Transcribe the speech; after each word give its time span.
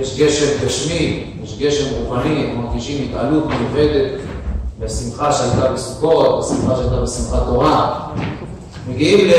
יש 0.00 0.20
גשם 0.20 0.64
גשמי, 0.66 1.34
יש 1.42 1.58
גשם 1.58 1.94
רוחני, 1.94 2.46
אנחנו 2.46 2.62
מרגישים 2.62 3.10
התעלות 3.10 3.44
מיוחדת 3.46 4.20
בשמחה 4.78 5.32
שהייתה 5.32 5.72
בסוכות, 5.72 6.44
בשמחה 6.44 6.76
שהייתה 6.76 7.02
בשמחת 7.02 7.46
תורה. 7.46 8.10
מגיעים 8.88 9.30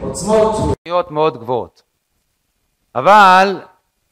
לעוצמות 0.00 1.10
מאוד 1.10 1.38
גבוהות. 1.38 1.82
אבל 2.94 3.62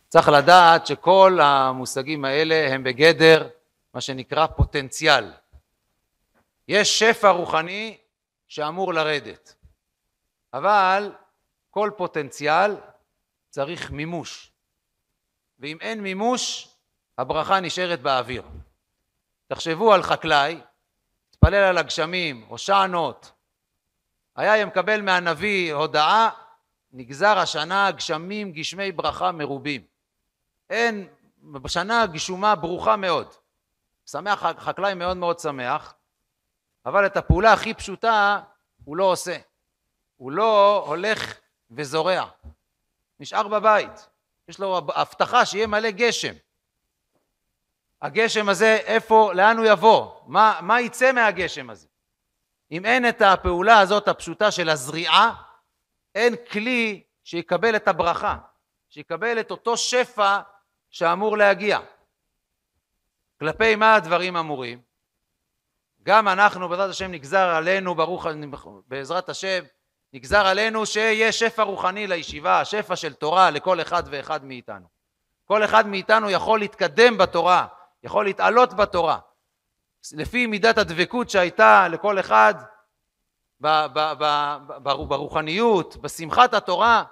צריך 0.09 0.29
לדעת 0.29 0.87
שכל 0.87 1.39
המושגים 1.43 2.25
האלה 2.25 2.75
הם 2.75 2.85
בגדר 2.85 3.49
מה 3.95 4.01
שנקרא 4.01 4.47
פוטנציאל. 4.47 5.33
יש 6.69 6.99
שפע 6.99 7.31
רוחני 7.31 7.97
שאמור 8.49 8.95
לרדת, 8.95 9.55
אבל 10.55 11.13
כל 11.71 11.91
פוטנציאל 11.97 12.77
צריך 13.51 13.91
מימוש, 13.91 14.52
ואם 15.63 15.79
אין 15.81 16.01
מימוש 16.01 16.69
הברכה 17.19 17.61
נשארת 17.61 18.01
באוויר. 18.01 18.43
תחשבו 19.47 19.93
על 19.93 20.03
חקלאי, 20.03 20.61
תתפלל 21.31 21.55
על 21.55 21.79
הגשמים, 21.79 22.45
הושענות, 22.49 23.33
היה 24.37 24.67
מקבל 24.67 25.01
מהנביא 25.01 25.75
הודעה, 25.75 26.31
נגזר 26.93 27.39
השנה 27.39 27.91
גשמים 27.91 28.53
גשמי 28.53 28.93
ברכה 28.93 29.33
מרובים. 29.33 29.83
אין, 30.71 31.09
בשנה 31.43 32.07
גשומה 32.07 32.55
ברוכה 32.55 32.97
מאוד. 32.97 33.35
שמח, 34.07 34.43
חקלאי 34.59 34.95
מאוד 34.95 35.17
מאוד 35.17 35.39
שמח, 35.39 35.95
אבל 36.87 37.07
את 37.07 37.17
הפעולה 37.17 37.53
הכי 37.53 37.75
פשוטה 37.75 38.41
הוא 38.85 38.97
לא 38.97 39.05
עושה. 39.05 39.37
הוא 40.17 40.33
לא 40.33 40.85
הולך 40.87 41.39
וזורע. 41.71 42.25
נשאר 43.21 43.49
בבית. 43.49 44.12
יש 44.49 44.59
לו 44.59 44.79
הבטחה 44.95 45.47
שיהיה 45.47 45.67
מלא 45.67 45.91
גשם. 45.91 46.33
הגשם 48.03 48.49
הזה, 48.49 48.79
איפה, 48.85 49.33
לאן 49.35 49.59
הוא 49.59 49.67
יבוא? 49.67 50.11
מה, 50.27 50.59
מה 50.63 50.81
יצא 50.81 51.13
מהגשם 51.13 51.71
הזה? 51.71 51.89
אם 52.71 52.85
אין 52.85 53.09
את 53.09 53.23
הפעולה 53.23 53.81
הזאת 53.81 54.09
הפשוטה 54.09 54.51
של 54.51 54.69
הזריעה, 54.69 55.43
אין 56.15 56.35
כלי 56.51 57.03
שיקבל 57.25 57.77
את 57.77 57.89
הברכה, 57.89 58.39
שיקבל 58.89 59.41
את 59.41 59.51
אותו 59.51 59.77
שפע 59.77 60.41
שאמור 60.91 61.39
להגיע. 61.39 61.79
כלפי 63.39 63.77
מה 63.77 63.95
הדברים 63.95 64.37
אמורים? 64.37 64.81
גם 66.03 66.29
אנחנו 66.29 66.69
בעזרת 66.69 66.91
השם 66.91 67.11
נגזר 67.11 67.49
עלינו 67.49 67.95
ברוך 67.95 68.27
בעזרת 68.87 69.29
השם 69.29 69.65
נגזר 70.13 70.47
עלינו 70.47 70.87
שיהיה 70.87 71.33
שפע 71.33 71.63
רוחני 71.63 72.07
לישיבה, 72.07 72.65
שפע 72.65 72.97
של 72.97 73.13
תורה 73.13 73.51
לכל 73.51 73.81
אחד 73.81 74.03
ואחד 74.07 74.45
מאיתנו. 74.45 74.87
כל 75.45 75.65
אחד 75.65 75.87
מאיתנו 75.87 76.31
יכול 76.31 76.59
להתקדם 76.59 77.19
בתורה, 77.19 77.67
יכול 78.03 78.25
להתעלות 78.25 78.75
בתורה. 78.75 79.19
לפי 80.13 80.47
מידת 80.47 80.79
הדבקות 80.79 81.31
שהייתה 81.31 81.89
לכל 81.89 82.19
אחד 82.21 82.55
ברוחניות, 85.09 85.97
בשמחת 85.97 86.55
התורה, 86.55 87.05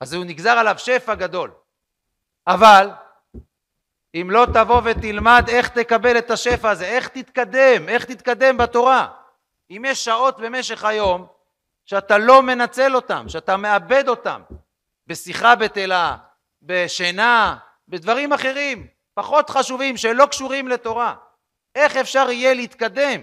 אז 0.00 0.14
הוא 0.14 0.24
נגזר 0.24 0.50
עליו 0.50 0.74
שפע 0.78 1.14
גדול. 1.14 1.50
אבל 2.46 2.90
אם 4.14 4.28
לא 4.30 4.46
תבוא 4.54 4.80
ותלמד 4.84 5.44
איך 5.48 5.68
תקבל 5.68 6.18
את 6.18 6.30
השפע 6.30 6.70
הזה, 6.70 6.84
איך 6.84 7.08
תתקדם, 7.08 7.88
איך 7.88 8.04
תתקדם 8.04 8.56
בתורה. 8.56 9.08
אם 9.70 9.82
יש 9.86 10.04
שעות 10.04 10.40
במשך 10.40 10.84
היום 10.84 11.26
שאתה 11.86 12.18
לא 12.18 12.42
מנצל 12.42 12.96
אותם, 12.96 13.28
שאתה 13.28 13.56
מאבד 13.56 14.08
אותם, 14.08 14.42
בשיחה 15.06 15.56
בטלה, 15.56 16.16
בשינה, 16.62 17.56
בדברים 17.88 18.32
אחרים, 18.32 18.86
פחות 19.14 19.50
חשובים, 19.50 19.96
שלא 19.96 20.26
קשורים 20.26 20.68
לתורה. 20.68 21.14
איך 21.74 21.96
אפשר 21.96 22.30
יהיה 22.30 22.54
להתקדם 22.54 23.20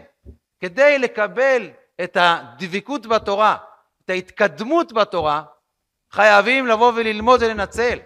כדי 0.60 1.00
לקבל 1.00 1.70
את 2.04 2.18
הדבקות 2.20 3.06
בתורה, 3.06 3.58
את 4.06 4.10
ההתקדמות 4.10 4.94
בתורה, 4.94 5.44
חייבים 6.12 6.68
לבוא 6.68 6.94
וללמוד 6.96 7.44
ולנצל. 7.44 8.00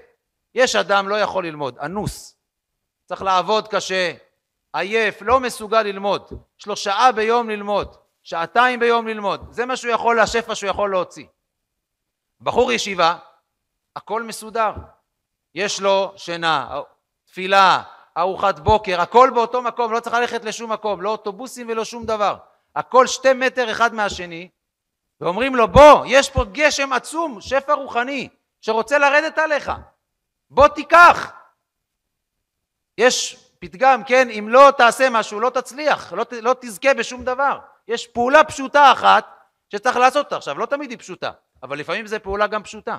יש 0.56 0.76
אדם 0.76 1.10
לא 1.10 1.16
יכול 1.16 1.46
ללמוד, 1.46 1.80
אנוס, 1.80 2.38
צריך 3.06 3.22
לעבוד 3.22 3.68
קשה, 3.68 4.14
עייף, 4.74 5.22
לא 5.22 5.40
מסוגל 5.40 5.82
ללמוד, 5.82 6.30
יש 6.60 6.68
לו 6.68 6.76
שעה 6.76 7.12
ביום 7.12 7.50
ללמוד, 7.50 7.96
שעתיים 8.24 8.80
ביום 8.80 9.08
ללמוד, 9.08 9.48
זה 9.52 9.66
מה 9.66 9.78
שהוא 9.78 9.92
יכול, 9.92 10.20
השפע 10.20 10.56
שהוא 10.56 10.70
יכול 10.70 10.92
להוציא. 10.92 11.26
בחור 12.42 12.72
ישיבה, 12.72 13.18
הכל 13.96 14.24
מסודר, 14.24 14.74
יש 15.56 15.82
לו 15.82 16.14
שינה, 16.18 16.80
תפילה, 17.26 17.84
ארוחת 18.18 18.60
בוקר, 18.60 19.02
הכל 19.02 19.32
באותו 19.34 19.62
מקום, 19.62 19.92
לא 19.94 20.00
צריך 20.00 20.16
ללכת 20.16 20.46
לשום 20.46 20.72
מקום, 20.72 21.02
לא 21.02 21.10
אוטובוסים 21.10 21.70
ולא 21.70 21.86
שום 21.86 22.06
דבר. 22.06 22.38
הכל 22.76 23.08
שתי 23.08 23.34
מטר 23.34 23.72
אחד 23.72 23.94
מהשני, 23.94 24.50
ואומרים 25.22 25.56
לו 25.56 25.68
בוא, 25.68 26.06
יש 26.08 26.30
פה 26.30 26.46
גשם 26.52 26.94
עצום, 26.94 27.42
שפע 27.42 27.74
רוחני, 27.74 28.30
שרוצה 28.62 28.98
לרדת 28.98 29.38
עליך, 29.38 29.72
בוא 30.50 30.68
תיקח. 30.68 31.34
יש 32.98 33.46
פתגם, 33.60 34.04
כן, 34.04 34.30
אם 34.30 34.50
לא 34.50 34.72
תעשה 34.78 35.10
משהו 35.10 35.40
לא 35.40 35.50
תצליח, 35.50 36.14
לא, 36.14 36.26
לא 36.42 36.56
תזכה 36.62 36.94
בשום 36.94 37.24
דבר. 37.24 37.60
יש 37.88 38.08
פעולה 38.08 38.44
פשוטה 38.44 38.92
אחת 38.92 39.28
שצריך 39.70 39.98
לעשות 39.98 40.26
אותה. 40.26 40.38
עכשיו, 40.38 40.58
לא 40.58 40.66
תמיד 40.66 40.90
היא 40.90 41.00
פשוטה, 41.00 41.32
אבל 41.64 41.80
לפעמים 41.80 42.08
זו 42.08 42.18
פעולה 42.24 42.48
גם 42.48 42.64
פשוטה. 42.64 42.98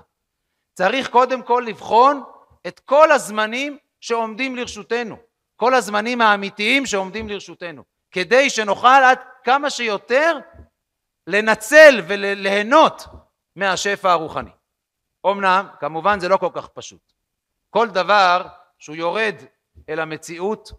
צריך 0.74 1.10
קודם 1.10 1.42
כל 1.42 1.64
לבחון 1.66 2.22
את 2.66 2.80
כל 2.80 3.12
הזמנים 3.12 3.78
שעומדים 4.00 4.56
לרשותנו, 4.56 5.16
כל 5.56 5.74
הזמנים 5.74 6.20
האמיתיים 6.20 6.86
שעומדים 6.86 7.28
לרשותנו, 7.28 7.82
כדי 8.10 8.50
שנוכל 8.50 9.02
עד 9.04 9.18
כמה 9.44 9.70
שיותר 9.70 10.38
לנצל 11.26 12.00
וליהנות 12.08 13.06
מהשפע 13.56 14.12
הרוחני. 14.12 14.50
אמנם, 15.26 15.66
כמובן 15.80 16.20
זה 16.20 16.28
לא 16.28 16.36
כל 16.36 16.50
כך 16.54 16.68
פשוט. 16.68 17.12
כל 17.70 17.88
דבר 17.88 18.46
שהוא 18.78 18.96
יורד 18.96 19.34
אל 19.88 20.00
המציאות, 20.00 20.72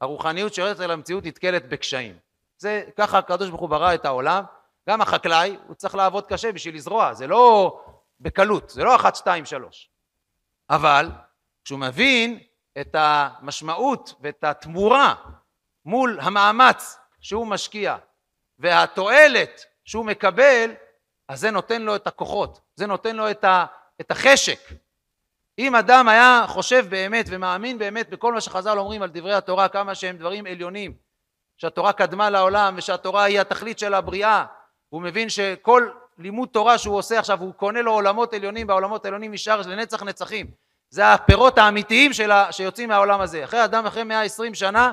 הרוחניות 0.00 0.54
שיורדת 0.54 0.80
אל 0.80 0.90
המציאות 0.90 1.24
נתקלת 1.24 1.68
בקשיים. 1.68 2.18
זה 2.58 2.82
ככה 2.96 3.18
הקדוש 3.18 3.48
ברוך 3.48 3.60
הוא 3.60 3.68
ברא 3.68 3.94
את 3.94 4.04
העולם, 4.04 4.44
גם 4.88 5.00
החקלאי 5.00 5.56
הוא 5.66 5.74
צריך 5.74 5.94
לעבוד 5.94 6.26
קשה 6.26 6.52
בשביל 6.52 6.74
לזרוע, 6.74 7.14
זה 7.14 7.26
לא 7.26 7.80
בקלות, 8.20 8.70
זה 8.70 8.84
לא 8.84 8.96
אחת, 8.96 9.16
שתיים, 9.16 9.44
שלוש. 9.44 9.90
אבל 10.70 11.10
כשהוא 11.64 11.78
מבין 11.78 12.38
את 12.80 12.94
המשמעות 12.98 14.14
ואת 14.20 14.44
התמורה 14.44 15.14
מול 15.84 16.18
המאמץ 16.22 16.98
שהוא 17.20 17.46
משקיע 17.46 17.96
והתועלת 18.58 19.64
שהוא 19.84 20.04
מקבל, 20.04 20.70
אז 21.28 21.40
זה 21.40 21.50
נותן 21.50 21.82
לו 21.82 21.96
את 21.96 22.06
הכוחות, 22.06 22.60
זה 22.74 22.86
נותן 22.86 23.16
לו 23.16 23.30
את, 23.30 23.44
ה, 23.44 23.64
את 24.00 24.10
החשק. 24.10 24.60
אם 25.58 25.74
אדם 25.74 26.08
היה 26.08 26.44
חושב 26.48 26.86
באמת 26.88 27.26
ומאמין 27.28 27.78
באמת 27.78 28.10
בכל 28.10 28.34
מה 28.34 28.40
שחז"ל 28.40 28.78
אומרים 28.78 29.02
על 29.02 29.10
דברי 29.12 29.34
התורה, 29.34 29.68
כמה 29.68 29.94
שהם 29.94 30.16
דברים 30.16 30.46
עליונים, 30.46 31.03
שהתורה 31.56 31.92
קדמה 31.92 32.30
לעולם 32.30 32.74
ושהתורה 32.76 33.24
היא 33.24 33.40
התכלית 33.40 33.78
של 33.78 33.94
הבריאה, 33.94 34.44
הוא 34.88 35.02
מבין 35.02 35.28
שכל 35.28 35.88
לימוד 36.18 36.48
תורה 36.48 36.78
שהוא 36.78 36.96
עושה 36.96 37.18
עכשיו, 37.18 37.40
הוא 37.40 37.54
קונה 37.54 37.82
לו 37.82 37.92
עולמות 37.92 38.34
עליונים, 38.34 38.68
והעולמות 38.68 39.04
העליונים 39.04 39.32
נשאר 39.32 39.60
לנצח 39.66 40.02
נצחים. 40.02 40.46
זה 40.90 41.12
הפירות 41.12 41.58
האמיתיים 41.58 42.12
שלה, 42.12 42.52
שיוצאים 42.52 42.88
מהעולם 42.88 43.20
הזה. 43.20 43.44
אחרי 43.44 43.64
אדם 43.64 43.86
אחרי 43.86 44.04
120 44.04 44.54
שנה, 44.54 44.92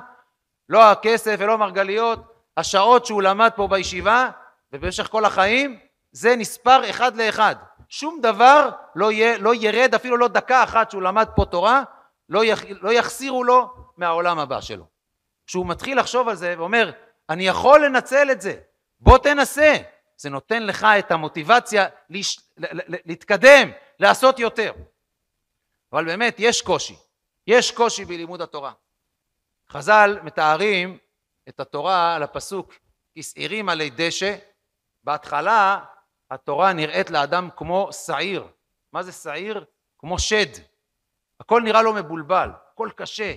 לא 0.69 0.91
הכסף 0.91 1.35
ולא 1.39 1.57
מרגליות, 1.57 2.19
השעות 2.57 3.05
שהוא 3.05 3.21
למד 3.21 3.49
פה 3.55 3.67
בישיבה 3.67 4.29
ובמשך 4.73 5.07
כל 5.07 5.25
החיים, 5.25 5.79
זה 6.11 6.35
נספר 6.35 6.89
אחד 6.89 7.15
לאחד. 7.15 7.55
שום 7.89 8.19
דבר 8.21 8.69
לא, 8.95 9.11
יהיה, 9.11 9.37
לא 9.37 9.55
ירד, 9.55 9.95
אפילו 9.95 10.17
לא 10.17 10.27
דקה 10.27 10.63
אחת 10.63 10.91
שהוא 10.91 11.01
למד 11.01 11.27
פה 11.35 11.45
תורה, 11.45 11.83
לא, 12.29 12.45
יח, 12.45 12.63
לא 12.81 12.91
יחסירו 12.91 13.43
לו 13.43 13.69
מהעולם 13.97 14.39
הבא 14.39 14.61
שלו. 14.61 14.85
כשהוא 15.51 15.67
מתחיל 15.67 15.99
לחשוב 15.99 16.27
על 16.27 16.35
זה 16.35 16.55
ואומר, 16.57 16.91
אני 17.29 17.47
יכול 17.47 17.85
לנצל 17.85 18.31
את 18.31 18.41
זה, 18.41 18.59
בוא 18.99 19.17
תנסה, 19.17 19.77
זה 20.17 20.29
נותן 20.29 20.63
לך 20.63 20.87
את 20.99 21.11
המוטיבציה 21.11 21.87
להש... 22.09 22.39
להתקדם, 22.87 23.71
לעשות 23.99 24.39
יותר. 24.39 24.73
אבל 25.93 26.05
באמת 26.05 26.35
יש 26.39 26.61
קושי, 26.61 26.95
יש 27.47 27.71
קושי 27.71 28.05
בלימוד 28.05 28.41
התורה. 28.41 28.71
חז"ל 29.69 30.19
מתארים 30.23 30.97
את 31.49 31.59
התורה 31.59 32.15
על 32.15 32.23
הפסוק 32.23 32.73
כשעירים 33.15 33.69
עלי 33.69 33.89
דשא, 33.95 34.35
בהתחלה 35.03 35.79
התורה 36.31 36.73
נראית 36.73 37.09
לאדם 37.09 37.49
כמו 37.55 37.89
שעיר. 37.93 38.47
מה 38.93 39.03
זה 39.03 39.11
שעיר? 39.11 39.65
כמו 39.97 40.19
שד. 40.19 40.61
הכל 41.39 41.61
נראה 41.61 41.81
לו 41.81 41.93
מבולבל, 41.93 42.49
הכל 42.73 42.89
קשה. 42.95 43.33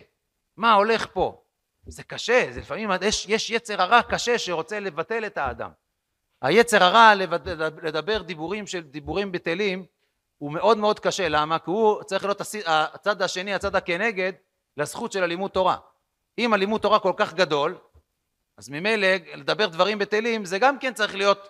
מה 0.56 0.72
הולך 0.72 1.06
פה? 1.12 1.43
זה 1.86 2.02
קשה, 2.02 2.46
זה 2.50 2.60
לפעמים 2.60 2.90
יש, 3.02 3.26
יש 3.28 3.50
יצר 3.50 3.82
הרע 3.82 4.02
קשה 4.02 4.38
שרוצה 4.38 4.80
לבטל 4.80 5.26
את 5.26 5.38
האדם. 5.38 5.70
היצר 6.42 6.82
הרע 6.84 7.12
לדבר 7.82 8.22
דיבורים 8.22 8.66
של 8.66 8.80
דיבורים 8.80 9.32
בטלים 9.32 9.86
הוא 10.38 10.52
מאוד 10.52 10.78
מאוד 10.78 11.00
קשה, 11.00 11.28
למה? 11.28 11.58
כי 11.58 11.70
הוא 11.70 12.02
צריך 12.02 12.24
להיות 12.24 12.40
הצד 12.66 13.22
השני, 13.22 13.54
הצד 13.54 13.76
הכנגד, 13.76 14.32
לזכות 14.76 15.12
של 15.12 15.22
הלימוד 15.22 15.50
תורה. 15.50 15.76
אם 16.38 16.54
הלימוד 16.54 16.80
תורה 16.80 16.98
כל 17.00 17.12
כך 17.16 17.34
גדול, 17.34 17.78
אז 18.58 18.68
ממילא 18.68 19.08
לדבר 19.34 19.66
דברים 19.66 19.98
בטלים 19.98 20.44
זה 20.44 20.58
גם 20.58 20.78
כן 20.78 20.94
צריך 20.94 21.14
להיות 21.14 21.48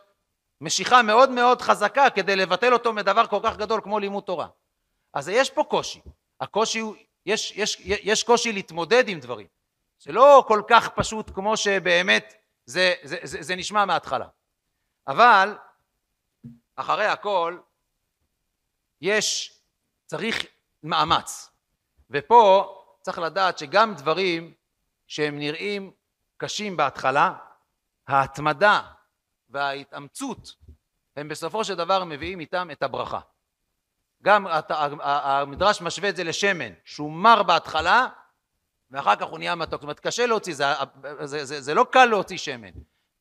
משיכה 0.60 1.02
מאוד 1.02 1.31
מאוד 1.31 1.62
חזקה 1.62 2.10
כדי 2.10 2.36
לבטל 2.36 2.72
אותו 2.72 2.92
מדבר 2.92 3.26
כל 3.26 3.40
כך 3.42 3.56
גדול 3.56 3.81
כמו 3.81 3.98
לימוד 3.98 4.25
תורה. 4.25 4.46
אז 5.14 5.28
יש 5.28 5.50
פה 5.50 5.64
קושי. 5.64 6.00
הקושי 6.40 6.78
הוא, 6.78 6.94
יש, 7.26 7.52
יש, 7.56 7.81
יש 7.84 8.22
קושי 8.22 8.52
להתמודד 8.52 9.08
עם 9.08 9.20
דברים. 9.20 9.46
זה 10.04 10.12
לא 10.12 10.44
כל 10.48 10.62
כך 10.68 10.88
פשוט 10.88 11.30
כמו 11.34 11.56
שבאמת 11.56 12.34
זה, 12.64 12.94
זה, 13.02 13.16
זה, 13.22 13.42
זה 13.42 13.56
נשמע 13.56 13.84
מההתחלה. 13.84 14.26
אבל 15.06 15.58
אחרי 16.76 17.06
הכל 17.06 17.58
יש, 19.00 19.58
צריך 20.06 20.46
מאמץ. 20.82 21.50
ופה 22.10 22.74
צריך 23.00 23.18
לדעת 23.18 23.58
שגם 23.58 23.94
דברים 23.94 24.54
שהם 25.06 25.38
נראים 25.38 25.92
קשים 26.36 26.76
בהתחלה, 26.76 27.34
ההתמדה 28.08 28.82
וההתאמצות 29.48 30.54
הם 31.16 31.28
בסופו 31.28 31.64
של 31.64 31.74
דבר 31.74 32.04
מביאים 32.04 32.40
איתם 32.40 32.68
את 32.72 32.82
הברכה. 32.82 33.20
גם 34.22 34.46
המדרש 34.80 35.82
משווה 35.82 36.08
את 36.08 36.16
זה 36.16 36.24
לשמן, 36.24 36.72
שהוא 36.84 37.12
מר 37.12 37.42
בהתחלה 37.42 38.08
ואחר 38.94 39.17
כך 39.17 39.26
הוא 39.26 39.38
נהיה 39.38 39.55
מתוק. 39.55 39.73
זאת 39.73 39.82
אומרת, 39.82 40.00
קשה 40.00 40.26
להוציא, 40.26 40.55
זה, 40.55 40.64
זה, 41.20 41.44
זה, 41.44 41.61
זה 41.61 41.75
לא 41.75 41.87
קל 41.91 42.05
להוציא 42.05 42.37
שמן. 42.37 42.70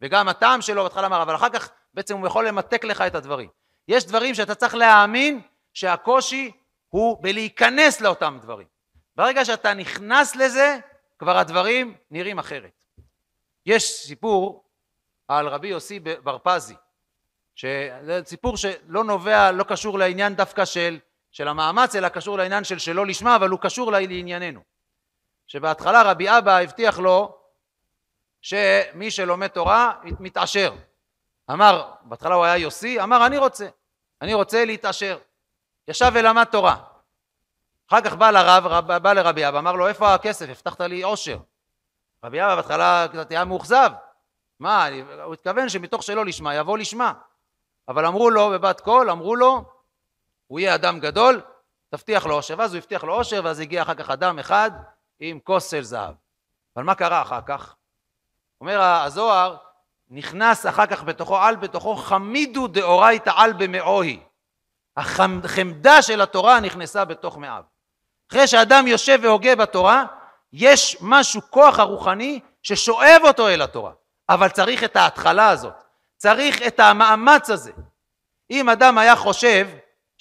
וגם 0.02 0.28
הטעם 0.30 0.62
שלו 0.62 0.84
בהתחלה 0.84 1.10
מר, 1.10 1.22
אבל 1.22 1.36
אחר 1.36 1.50
כך 1.50 1.70
בעצם 1.94 2.18
הוא 2.18 2.28
יכול 2.28 2.48
למתק 2.48 2.84
לך 2.84 3.02
את 3.02 3.16
הדברים. 3.16 3.50
יש 3.88 4.06
דברים 4.06 4.36
שאתה 4.36 4.56
צריך 4.56 4.76
להאמין 4.76 5.42
שהקושי 5.74 6.52
הוא 6.90 7.24
בלהיכנס 7.24 8.02
לאותם 8.02 8.38
דברים. 8.42 8.68
ברגע 9.16 9.46
שאתה 9.46 9.74
נכנס 9.74 10.36
לזה, 10.36 10.78
כבר 11.20 11.38
הדברים 11.38 11.96
נראים 12.12 12.40
אחרת. 12.40 12.72
יש 13.66 13.84
סיפור 13.84 14.64
על 15.28 15.48
רבי 15.48 15.68
יוסי 15.68 16.00
בר 16.00 16.38
פזי, 16.44 16.76
שזה 17.56 18.22
סיפור 18.26 18.58
שלא 18.58 19.04
נובע, 19.04 19.52
לא 19.52 19.64
קשור 19.64 20.00
לעניין 20.00 20.36
דווקא 20.36 20.66
של, 20.66 21.00
של 21.32 21.48
המאמץ, 21.48 21.96
אלא 21.96 22.10
קשור 22.10 22.38
לעניין 22.38 22.64
של 22.64 22.80
שלא 22.80 23.06
לשמה, 23.06 23.36
אבל 23.36 23.50
הוא 23.50 23.60
קשור 23.60 23.92
לענייננו. 23.92 24.73
שבהתחלה 25.54 26.02
רבי 26.12 26.38
אבא 26.38 26.58
הבטיח 26.58 27.00
לו 27.00 27.38
שמי 28.42 29.12
שלומד 29.12 29.48
תורה 29.48 29.94
מתעשר. 30.04 30.74
אמר, 31.52 31.92
בהתחלה 32.02 32.36
הוא 32.36 32.44
היה 32.46 32.58
יוסי, 32.58 33.02
אמר 33.04 33.26
אני 33.26 33.38
רוצה, 33.38 33.68
אני 34.22 34.34
רוצה 34.34 34.66
להתעשר. 34.66 35.18
ישב 35.88 36.12
ולמד 36.14 36.44
תורה. 36.44 36.76
אחר 37.90 38.02
כך 38.02 38.14
בא 38.14 38.32
לרב, 38.32 38.68
רב, 38.68 38.98
בא 38.98 39.14
לרבי 39.14 39.48
אבא, 39.48 39.60
אמר 39.60 39.72
לו 39.72 39.88
איפה 39.88 40.14
הכסף? 40.14 40.50
הבטחת 40.50 40.82
לי 40.82 41.04
עושר. 41.04 41.38
רבי 42.24 42.42
אבא 42.42 42.56
בהתחלה 42.56 43.06
קצת 43.12 43.32
היה 43.32 43.46
מאוכזב. 43.46 43.90
מה, 44.60 44.88
הוא 45.24 45.34
התכוון 45.34 45.70
שמתוך 45.70 46.04
שלא 46.04 46.26
לשמה 46.26 46.56
יבוא 46.56 46.78
לשמה. 46.78 47.14
אבל 47.88 48.06
אמרו 48.06 48.30
לו 48.30 48.50
בבת 48.50 48.80
קול, 48.80 49.10
אמרו 49.10 49.36
לו, 49.36 49.64
הוא 50.48 50.60
יהיה 50.60 50.76
אדם 50.76 51.00
גדול, 51.00 51.42
תבטיח 51.90 52.26
לו 52.26 52.36
עושר. 52.36 52.56
ואז 52.58 52.74
הוא 52.74 52.78
הבטיח 52.78 53.04
לו 53.04 53.14
עושר, 53.14 53.42
ואז 53.44 53.60
הגיע 53.60 53.82
אחר 53.82 53.94
כך 53.94 54.10
אדם 54.10 54.40
אחד 54.40 54.72
עם 55.20 55.40
כוס 55.40 55.72
של 55.72 55.84
זהב. 55.84 56.14
אבל 56.76 56.84
מה 56.84 56.96
קרה 56.96 57.22
אחר 57.22 57.40
כך? 57.46 57.76
אומר 58.62 58.82
הזוהר, 58.82 59.56
נכנס 60.10 60.66
אחר 60.66 60.86
כך 60.86 61.04
בתוכו 61.04 61.38
על 61.38 61.56
בתוכו 61.56 61.96
חמידו 61.96 62.68
דאורייתא 62.68 63.32
על 63.36 63.54
במאוהי. 63.54 64.20
החמדה 64.98 66.02
של 66.02 66.22
התורה 66.22 66.60
נכנסה 66.60 67.06
בתוך 67.06 67.38
מאיו. 67.38 67.64
אחרי 68.32 68.48
שאדם 68.48 68.88
יושב 68.88 69.20
והוגה 69.22 69.56
בתורה, 69.56 70.06
יש 70.54 70.98
משהו, 71.02 71.42
כוח 71.50 71.80
הרוחני, 71.80 72.40
ששואב 72.64 73.22
אותו 73.24 73.48
אל 73.48 73.62
התורה. 73.62 73.92
אבל 74.30 74.50
צריך 74.50 74.84
את 74.84 74.96
ההתחלה 74.96 75.50
הזאת. 75.50 75.74
צריך 76.18 76.62
את 76.68 76.80
המאמץ 76.80 77.50
הזה. 77.50 77.72
אם 78.50 78.70
אדם 78.70 78.98
היה 78.98 79.16
חושב 79.16 79.68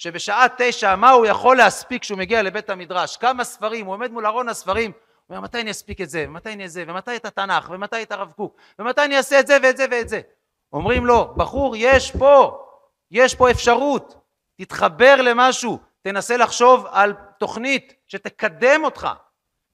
שבשעה 0.03 0.45
תשע 0.57 0.95
מה 0.95 1.09
הוא 1.09 1.25
יכול 1.25 1.57
להספיק 1.57 2.01
כשהוא 2.01 2.17
מגיע 2.17 2.41
לבית 2.41 2.69
המדרש, 2.69 3.17
כמה 3.17 3.43
ספרים, 3.43 3.85
הוא 3.85 3.93
עומד 3.93 4.11
מול 4.11 4.25
ארון 4.25 4.49
הספרים, 4.49 4.91
הוא 4.91 5.35
אומר 5.35 5.41
מתי 5.41 5.61
אני 5.61 5.71
אספיק 5.71 6.01
את 6.01 6.09
זה, 6.09 6.25
ומתי 6.27 6.53
אני 6.53 6.69
זה, 6.69 6.83
ומתי 6.87 7.15
את 7.15 7.25
התנ"ך, 7.25 7.69
ומתי 7.69 8.03
את 8.03 8.11
הרב 8.11 8.31
קוק, 8.31 8.57
ומתי 8.79 9.05
אני 9.05 9.17
אעשה 9.17 9.39
את 9.39 9.47
זה 9.47 9.57
ואת 9.63 9.77
זה 9.77 9.85
ואת 9.91 10.09
זה. 10.09 10.21
אומרים 10.73 11.05
לו, 11.05 11.33
בחור, 11.35 11.75
יש 11.77 12.11
פה, 12.11 12.65
יש 13.11 13.35
פה 13.35 13.51
אפשרות, 13.51 14.15
תתחבר 14.57 15.15
למשהו, 15.15 15.79
תנסה 16.01 16.37
לחשוב 16.37 16.85
על 16.91 17.13
תוכנית 17.39 17.93
שתקדם 18.07 18.83
אותך, 18.83 19.07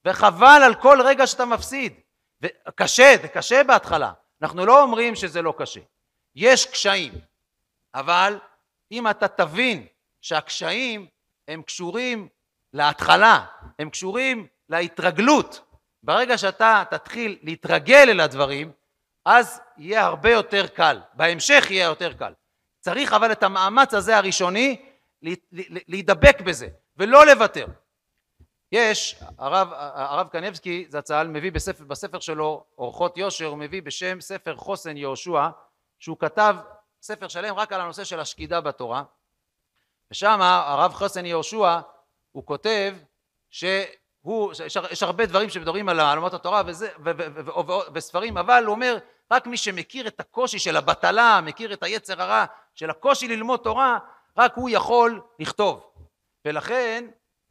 וחבל 0.05 0.61
על 0.65 0.75
כל 0.75 1.01
רגע 1.05 1.27
שאתה 1.27 1.45
מפסיד. 1.45 1.93
וקשה, 2.41 3.15
זה 3.21 3.27
קשה 3.27 3.63
בהתחלה, 3.63 4.11
אנחנו 4.41 4.65
לא 4.65 4.83
אומרים 4.83 5.15
שזה 5.15 5.41
לא 5.41 5.53
קשה. 5.57 5.81
יש 6.35 6.65
קשיים, 6.65 7.13
אבל 7.93 8.39
אם 8.91 9.07
אתה 9.07 9.27
תבין 9.27 9.87
שהקשיים 10.21 11.07
הם 11.47 11.61
קשורים 11.61 12.27
להתחלה, 12.73 13.45
הם 13.79 13.89
קשורים 13.89 14.47
להתרגלות. 14.69 15.61
ברגע 16.03 16.37
שאתה 16.37 16.83
תתחיל 16.89 17.39
להתרגל 17.41 18.09
אל 18.09 18.19
הדברים, 18.19 18.71
אז 19.25 19.61
יהיה 19.77 20.05
הרבה 20.05 20.31
יותר 20.31 20.67
קל, 20.67 20.99
בהמשך 21.13 21.67
יהיה 21.69 21.85
יותר 21.85 22.13
קל. 22.13 22.33
צריך 22.79 23.13
אבל 23.13 23.31
את 23.31 23.43
המאמץ 23.43 23.93
הזה 23.93 24.17
הראשוני 24.17 24.85
להידבק 25.87 26.41
בזה 26.41 26.67
ולא 26.97 27.25
לוותר. 27.25 27.65
יש, 28.71 29.23
הרב, 29.37 29.67
הרב 29.73 30.27
קנבסקי 30.27 30.85
זצ"ל 30.89 31.27
מביא 31.27 31.51
בספר, 31.51 31.83
בספר 31.83 32.19
שלו 32.19 32.65
אורחות 32.77 33.17
יושר, 33.17 33.45
הוא 33.45 33.57
מביא 33.57 33.81
בשם 33.81 34.21
ספר 34.21 34.55
חוסן 34.55 34.97
יהושע, 34.97 35.47
שהוא 35.99 36.17
כתב 36.19 36.55
ספר 37.01 37.27
שלם 37.27 37.55
רק 37.55 37.73
על 37.73 37.81
הנושא 37.81 38.03
של 38.03 38.19
השקידה 38.19 38.61
בתורה, 38.61 39.03
ושם 40.11 40.41
הרב 40.41 40.93
חוסן 40.93 41.25
יהושע 41.25 41.79
הוא 42.31 42.45
כותב 42.45 42.95
שהוא, 43.49 44.53
יש, 44.65 44.77
יש 44.91 45.03
הרבה 45.03 45.25
דברים 45.25 45.49
שמדברים 45.49 45.89
על 45.89 45.99
עלמות 45.99 46.33
התורה 46.33 46.61
וזה, 46.65 46.89
ו, 47.05 47.11
ו, 47.17 47.27
ו, 47.35 47.45
ו, 47.45 47.71
ו, 47.71 47.79
וספרים, 47.93 48.37
אבל 48.37 48.63
הוא 48.65 48.75
אומר 48.75 48.97
רק 49.31 49.47
מי 49.47 49.57
שמכיר 49.57 50.07
את 50.07 50.19
הקושי 50.19 50.59
של 50.59 50.77
הבטלה, 50.77 51.41
מכיר 51.43 51.73
את 51.73 51.83
היצר 51.83 52.21
הרע 52.21 52.45
של 52.75 52.89
הקושי 52.89 53.27
ללמוד 53.27 53.59
תורה, 53.59 53.97
רק 54.37 54.53
הוא 54.55 54.69
יכול 54.69 55.21
לכתוב. 55.39 55.91
ולכן 56.45 57.05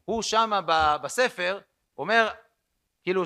הוא 0.04 0.22
שמה 0.22 0.60
בספר 1.02 1.58
אומר, 1.98 2.28
כאילו 3.02 3.22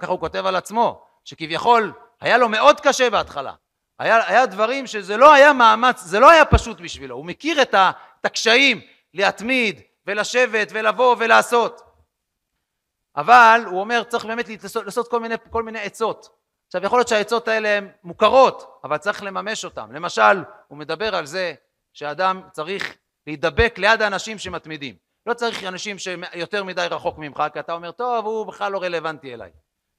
ככה 0.00 0.12
הוא 0.12 0.20
כותב 0.20 0.46
על 0.46 0.56
עצמו, 0.56 1.06
שכביכול 1.24 1.92
היה 2.20 2.38
לו 2.38 2.48
מאוד 2.48 2.80
קשה 2.80 3.10
בהתחלה, 3.10 3.52
היה, 3.98 4.28
היה 4.28 4.46
דברים 4.46 4.86
שזה 4.86 5.16
לא 5.16 5.32
היה 5.32 5.52
מאמץ, 5.52 6.00
זה 6.00 6.20
לא 6.20 6.30
היה 6.30 6.44
פשוט 6.44 6.80
בשבילו, 6.80 7.16
הוא 7.16 7.26
מכיר 7.26 7.62
את, 7.62 7.74
ה, 7.74 7.90
את 8.24 8.26
הקשיים 8.26 8.80
להתמיד 9.14 9.80
ולשבת 10.06 10.68
ולבוא 10.72 11.16
ולעשות. 11.18 11.80
אבל 13.16 13.62
הוא 13.66 13.80
אומר 13.80 14.02
צריך 14.02 14.24
באמת 14.24 14.48
לעשות, 14.48 14.84
לעשות 14.84 15.08
כל, 15.08 15.20
מיני, 15.20 15.34
כל 15.50 15.62
מיני 15.62 15.80
עצות. 15.80 16.28
עכשיו 16.66 16.84
יכול 16.84 16.98
להיות 16.98 17.08
שהעצות 17.08 17.48
האלה 17.48 17.68
הן 17.68 17.88
מוכרות, 18.04 18.80
אבל 18.84 18.96
צריך 18.96 19.22
לממש 19.22 19.64
אותן. 19.64 19.92
למשל, 19.92 20.44
הוא 20.68 20.78
מדבר 20.78 21.14
על 21.14 21.26
זה 21.26 21.54
שאדם 21.92 22.42
צריך 22.52 22.96
להידבק 23.26 23.74
ליד 23.78 24.02
האנשים 24.02 24.38
שמתמידים. 24.38 24.94
לא 25.26 25.34
צריך 25.34 25.64
אנשים 25.64 25.98
שיותר 25.98 26.64
מדי 26.64 26.86
רחוק 26.90 27.18
ממך, 27.18 27.42
כי 27.52 27.60
אתה 27.60 27.72
אומר, 27.72 27.90
טוב, 27.90 28.26
הוא 28.26 28.46
בכלל 28.46 28.72
לא 28.72 28.82
רלוונטי 28.82 29.34
אליי. 29.34 29.50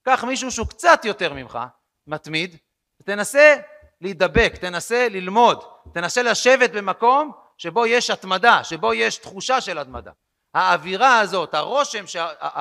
קח 0.04 0.24
מישהו 0.24 0.52
שהוא 0.52 0.68
קצת 0.68 1.06
יותר 1.06 1.34
ממך, 1.34 1.60
מתמיד, 2.08 2.58
ותנסה 3.02 3.56
להידבק, 4.02 4.54
תנסה 4.62 5.08
ללמוד, 5.10 5.64
תנסה 5.94 6.24
לשבת 6.24 6.72
במקום 6.72 7.45
שבו 7.58 7.86
יש 7.86 8.10
התמדה, 8.10 8.64
שבו 8.64 8.94
יש 8.94 9.18
תחושה 9.18 9.62
של 9.62 9.78
התמדה. 9.78 10.12
האווירה 10.54 11.20
הזאת, 11.20 11.54
הרושם, 11.54 12.08
ש... 12.08 12.16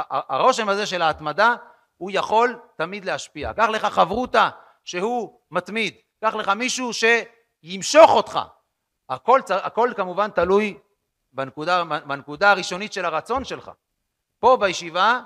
הרושם 0.09 0.69
הזה 0.69 0.87
של 0.87 1.03
ההתמדה, 1.03 1.55
הוא 1.97 2.11
יכול 2.15 2.61
תמיד 2.77 3.05
להשפיע. 3.05 3.53
קח 3.53 3.69
לך 3.69 3.85
חברותה 3.85 4.51
שהוא 4.85 5.41
מתמיד, 5.51 5.95
קח 6.25 6.35
לך 6.35 6.49
מישהו 6.49 6.91
שימשוך 6.93 8.11
אותך. 8.11 8.41
הכל, 9.09 9.41
הכל 9.51 9.91
כמובן 9.97 10.31
תלוי 10.31 10.79
בנקודה, 11.33 11.85
בנקודה 11.85 12.51
הראשונית 12.51 12.93
של 12.93 13.05
הרצון 13.05 13.45
שלך. 13.45 13.71
פה 14.39 14.57
בישיבה 14.61 15.21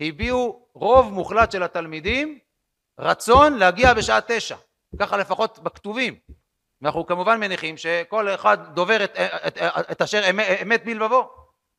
הביעו 0.00 0.66
רוב 0.74 1.12
מוחלט 1.12 1.52
של 1.52 1.62
התלמידים 1.62 2.38
רצון 3.00 3.58
להגיע 3.58 3.94
בשעה 3.94 4.20
תשע. 4.26 4.56
ככה 4.98 5.16
לפחות 5.16 5.58
בכתובים. 5.58 6.14
ואנחנו 6.84 7.06
כמובן 7.06 7.40
מניחים 7.40 7.76
שכל 7.76 8.28
אחד 8.28 8.74
דובר 8.74 9.04
את, 9.04 9.16
את, 9.16 9.58
את, 9.58 9.90
את 9.92 10.02
אשר 10.02 10.30
אמת, 10.30 10.46
אמת 10.62 10.84
בלבבו. 10.84 11.30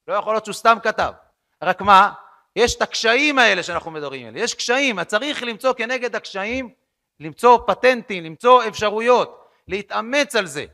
לא 0.07 0.13
יכול 0.13 0.33
להיות 0.33 0.45
שהוא 0.45 0.53
סתם 0.53 0.77
כתב. 0.83 1.11
רק 1.63 1.81
מה? 1.81 2.11
יש 2.55 2.75
את 2.75 2.81
הקשיים 2.81 3.39
האלה 3.39 3.63
שאנחנו 3.63 3.91
מדברים 3.91 4.27
עליהם. 4.27 4.43
יש 4.43 4.53
קשיים, 4.53 5.03
צריך 5.03 5.43
למצוא 5.43 5.73
כנגד 5.73 6.15
הקשיים, 6.15 6.69
למצוא 7.19 7.59
פטנטים, 7.67 8.23
למצוא 8.23 8.63
אפשרויות, 8.67 9.49
להתאמץ 9.67 10.35
על 10.35 10.45
זה, 10.45 10.65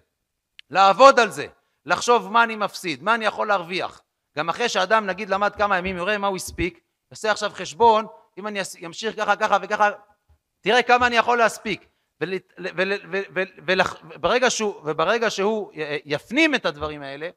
לעבוד 0.70 1.20
על 1.20 1.30
זה, 1.30 1.48
לחשוב 1.86 2.32
מה 2.32 2.44
אני 2.44 2.56
מפסיד, 2.56 3.04
מה 3.04 3.16
אני 3.16 3.26
יכול 3.26 3.48
להרוויח. 3.48 4.02
גם 4.38 4.50
אחרי 4.50 4.70
שאדם 4.70 5.06
נגיד 5.06 5.30
למד 5.30 5.56
כמה 5.56 5.78
ימים, 5.78 5.98
יראה 5.98 6.18
מה 6.18 6.28
הוא 6.28 6.36
הספיק, 6.36 6.80
יעשה 7.12 7.32
עכשיו 7.32 7.52
חשבון, 7.54 8.06
אם 8.38 8.48
אני 8.48 8.60
אמשיך 8.86 9.16
ככה 9.16 9.36
ככה 9.36 9.58
וככה, 9.62 9.90
תראה 10.62 10.84
כמה 10.84 11.08
אני 11.08 11.16
יכול 11.16 11.38
להספיק. 11.38 11.91
וברגע 14.16 14.50
שהוא, 14.50 14.76
וברגע 14.84 15.30
שהוא 15.30 15.72
יפנים 16.06 16.56
את 16.56 16.66
הדברים 16.66 17.02
האלה, 17.02 17.30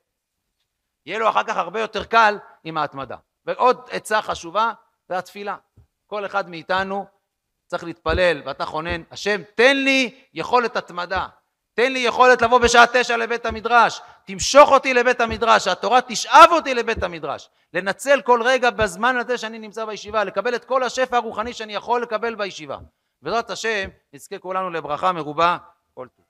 יהיה 1.06 1.18
לו 1.18 1.28
אחר 1.28 1.44
כך 1.44 1.56
הרבה 1.56 1.80
יותר 1.80 2.04
קל 2.04 2.38
עם 2.64 2.78
ההתמדה. 2.78 3.16
ועוד 3.46 3.88
עצה 3.90 4.22
חשובה 4.22 4.72
זה 5.08 5.18
התפילה. 5.18 5.56
כל 6.06 6.26
אחד 6.26 6.50
מאיתנו 6.50 7.06
צריך 7.66 7.84
להתפלל, 7.84 8.42
ואתה 8.44 8.64
חונן, 8.64 9.02
השם 9.10 9.40
תן 9.54 9.76
לי 9.76 10.24
יכולת 10.34 10.76
התמדה, 10.76 11.26
תן 11.74 11.92
לי 11.92 11.98
יכולת 11.98 12.42
לבוא 12.42 12.58
בשעה 12.58 12.84
תשע 12.92 13.16
לבית 13.16 13.46
המדרש, 13.46 14.00
תמשוך 14.24 14.70
אותי 14.70 14.94
לבית 14.94 15.20
המדרש, 15.20 15.64
שהתורה 15.64 16.00
תשאב 16.00 16.48
אותי 16.52 16.74
לבית 16.74 17.02
המדרש, 17.02 17.50
לנצל 17.72 18.22
כל 18.22 18.42
רגע 18.44 18.70
בזמן 18.70 19.16
הזה 19.16 19.38
שאני 19.38 19.58
נמצא 19.58 19.84
בישיבה, 19.84 20.24
לקבל 20.24 20.54
את 20.54 20.64
כל 20.64 20.82
השפע 20.82 21.16
הרוחני 21.16 21.52
שאני 21.52 21.74
יכול 21.74 22.02
לקבל 22.02 22.34
בישיבה. 22.34 22.78
בעזרת 23.24 23.50
השם 23.50 23.88
נזכה 24.12 24.38
כולנו 24.38 24.70
לברכה 24.70 25.12
מרובה 25.12 25.56
כל 25.94 26.08
טוב. 26.16 26.23